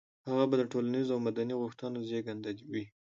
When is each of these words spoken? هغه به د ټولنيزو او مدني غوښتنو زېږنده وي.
هغه 0.29 0.45
به 0.49 0.55
د 0.57 0.63
ټولنيزو 0.71 1.11
او 1.15 1.21
مدني 1.27 1.53
غوښتنو 1.61 1.97
زېږنده 2.09 2.51
وي. 2.71 2.85